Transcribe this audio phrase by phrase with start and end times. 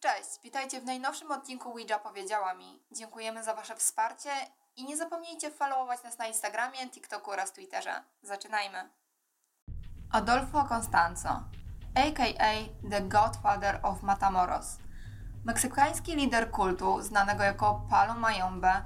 [0.00, 2.82] Cześć, witajcie w najnowszym odcinku Ouija Powiedziała Mi.
[2.92, 4.30] Dziękujemy za Wasze wsparcie
[4.76, 8.02] i nie zapomnijcie followować nas na Instagramie, TikToku oraz Twitterze.
[8.22, 8.90] Zaczynajmy!
[10.12, 11.28] Adolfo Constanzo,
[11.94, 12.52] a.k.a.
[12.90, 14.78] The Godfather of Matamoros.
[15.44, 18.82] Meksykański lider kultu, znanego jako Palo Mayombe,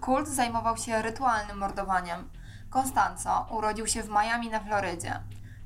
[0.00, 2.30] kult zajmował się rytualnym mordowaniem.
[2.70, 5.20] Constanzo urodził się w Miami na Florydzie.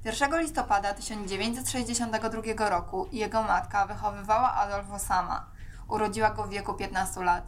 [0.06, 5.46] 1 listopada 1962 roku jego matka wychowywała Adolfo sama.
[5.88, 7.44] Urodziła go w wieku 15 lat.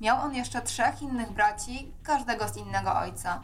[0.00, 3.40] Miał on jeszcze trzech innych braci, każdego z innego ojca.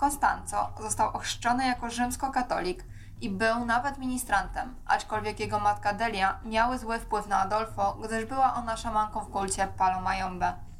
[0.00, 2.84] Constanzo został ochrzczony jako rzymskokatolik
[3.20, 8.54] i był nawet ministrantem, aczkolwiek jego matka Delia miały zły wpływ na Adolfo, gdyż była
[8.54, 10.71] ona szamanką w kulcie Palo Mayombe.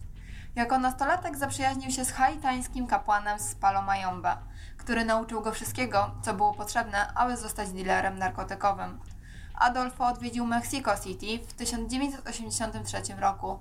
[0.54, 4.36] Jako nastolatek zaprzyjaźnił się z haitańskim kapłanem z Palo Mayombe,
[4.76, 9.00] który nauczył go wszystkiego, co było potrzebne, aby zostać dealerem narkotykowym.
[9.54, 13.58] Adolfo odwiedził Mexico City w 1983 roku.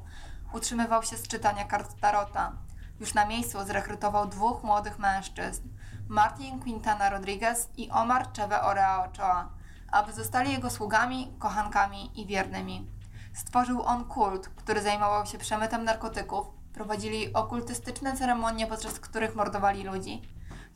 [0.53, 2.51] Utrzymywał się z czytania kart Tarota.
[2.99, 5.69] Już na miejscu zrekrutował dwóch młodych mężczyzn,
[6.07, 9.49] Martin Quintana Rodriguez i Omar Cheve Orea Ochoa,
[9.91, 12.91] aby zostali jego sługami, kochankami i wiernymi.
[13.33, 20.21] Stworzył on kult, który zajmował się przemytem narkotyków, prowadzili okultystyczne ceremonie, podczas których mordowali ludzi.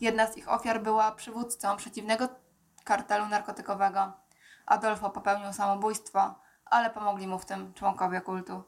[0.01, 2.27] Jedna z ich ofiar była przywódcą przeciwnego
[2.83, 4.13] kartelu narkotykowego.
[4.65, 8.63] Adolfo popełnił samobójstwo, ale pomogli mu w tym członkowie kultu.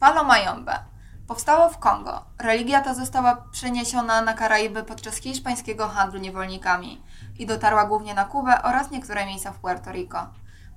[0.00, 0.84] Palo Mayombe
[1.28, 2.24] powstało w Kongo.
[2.38, 7.02] Religia ta została przeniesiona na Karaiby podczas hiszpańskiego handlu niewolnikami
[7.38, 10.26] i dotarła głównie na Kubę oraz niektóre miejsca w Puerto Rico.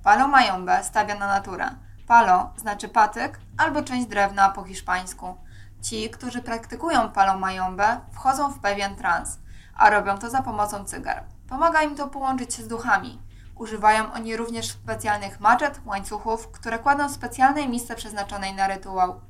[0.02, 1.70] Palo Mayombe stawia na naturę.
[2.06, 5.36] Palo znaczy patyk albo część drewna po hiszpańsku.
[5.82, 9.38] Ci, którzy praktykują palo mayombe, wchodzą w pewien trans,
[9.76, 11.24] a robią to za pomocą cygar.
[11.48, 13.22] Pomaga im to połączyć się z duchami.
[13.56, 19.20] Używają oni również specjalnych maczet, łańcuchów, które kładą w specjalnej misce przeznaczonej na rytuał.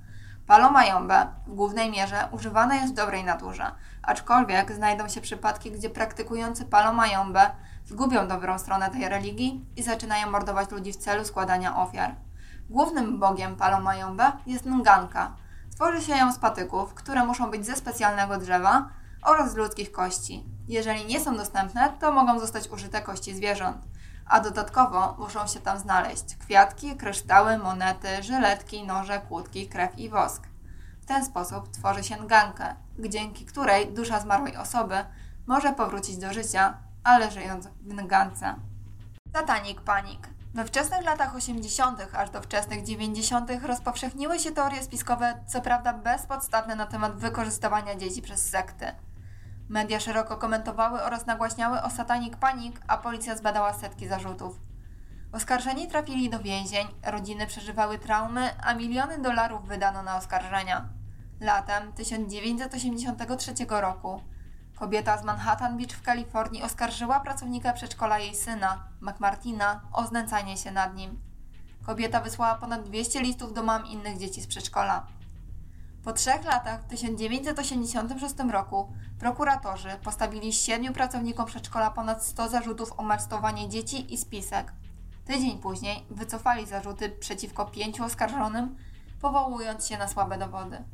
[0.47, 3.73] Palo mayombe w głównej mierze używane jest w dobrej naturze,
[4.03, 7.51] aczkolwiek znajdą się przypadki, gdzie praktykujący palo mayombe
[7.85, 12.15] zgubią dobrą stronę tej religii i zaczynają mordować ludzi w celu składania ofiar.
[12.71, 15.33] Głównym bogiem palo mayombe jest Nganka,
[15.75, 18.89] Tworzy się ją z patyków, które muszą być ze specjalnego drzewa
[19.23, 20.45] oraz z ludzkich kości.
[20.69, 23.77] Jeżeli nie są dostępne, to mogą zostać użyte kości zwierząt.
[24.27, 30.47] A dodatkowo muszą się tam znaleźć kwiatki, kryształy, monety, żyletki, noże, kłódki, krew i wosk.
[31.03, 35.05] W ten sposób tworzy się ngankę, dzięki której dusza zmarłej osoby
[35.47, 38.55] może powrócić do życia, ale żyjąc w ngance.
[39.33, 45.61] Satanik Panik we wczesnych latach 80., aż do wczesnych 90., rozpowszechniły się teorie spiskowe, co
[45.61, 48.87] prawda bezpodstawne na temat wykorzystywania dzieci przez sekty.
[49.69, 54.61] Media szeroko komentowały oraz nagłaśniały o satanik panik, a policja zbadała setki zarzutów.
[55.33, 60.89] Oskarżeni trafili do więzień, rodziny przeżywały traumy, a miliony dolarów wydano na oskarżenia.
[61.41, 64.21] Latem 1983 roku
[64.75, 70.71] Kobieta z Manhattan Beach w Kalifornii oskarżyła pracownika przedszkola jej syna, McMartina, o znęcanie się
[70.71, 71.21] nad nim.
[71.87, 75.07] Kobieta wysłała ponad 200 listów do mam innych dzieci z przedszkola.
[76.05, 83.03] Po trzech latach, w 1986 roku, prokuratorzy postawili siedmiu pracownikom przedszkola ponad 100 zarzutów o
[83.03, 84.73] molestowanie dzieci i spisek.
[85.25, 88.77] Tydzień później wycofali zarzuty przeciwko pięciu oskarżonym,
[89.21, 90.85] powołując się na słabe dowody.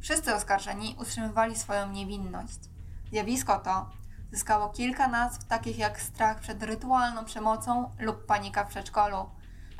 [0.00, 2.73] Wszyscy oskarżeni utrzymywali swoją niewinność.
[3.14, 3.86] Zjawisko to
[4.32, 9.30] zyskało kilka nazw, takich jak strach przed rytualną przemocą lub panika w przedszkolu,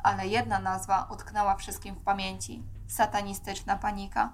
[0.03, 4.33] ale jedna nazwa utknęła wszystkim w pamięci satanistyczna panika.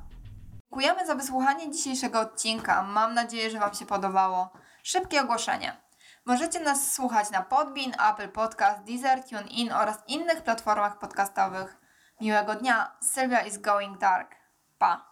[0.61, 2.83] Dziękujemy za wysłuchanie dzisiejszego odcinka.
[2.83, 4.49] Mam nadzieję, że Wam się podobało.
[4.83, 5.77] Szybkie ogłoszenie.
[6.25, 11.77] Możecie nas słuchać na Podbean, Apple Podcast, Deezer, TuneIn oraz innych platformach podcastowych.
[12.19, 12.91] Miłego dnia.
[12.99, 14.35] Sylwia is going dark.
[14.77, 15.10] Pa!